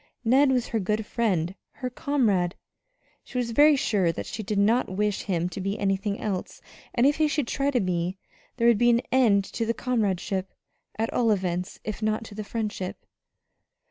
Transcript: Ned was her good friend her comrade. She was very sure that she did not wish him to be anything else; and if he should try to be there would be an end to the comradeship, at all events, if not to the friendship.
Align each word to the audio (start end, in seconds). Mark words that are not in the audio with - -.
Ned 0.25 0.51
was 0.51 0.69
her 0.69 0.79
good 0.79 1.05
friend 1.05 1.53
her 1.73 1.91
comrade. 1.91 2.55
She 3.23 3.37
was 3.37 3.51
very 3.51 3.75
sure 3.75 4.11
that 4.11 4.25
she 4.25 4.41
did 4.41 4.57
not 4.57 4.89
wish 4.89 5.21
him 5.21 5.47
to 5.49 5.61
be 5.61 5.77
anything 5.77 6.19
else; 6.19 6.59
and 6.95 7.05
if 7.05 7.17
he 7.17 7.27
should 7.27 7.47
try 7.47 7.69
to 7.69 7.79
be 7.79 8.17
there 8.57 8.67
would 8.67 8.79
be 8.79 8.89
an 8.89 9.03
end 9.11 9.43
to 9.53 9.63
the 9.63 9.75
comradeship, 9.75 10.55
at 10.97 11.13
all 11.13 11.29
events, 11.29 11.79
if 11.83 12.01
not 12.01 12.23
to 12.23 12.33
the 12.33 12.43
friendship. 12.43 13.05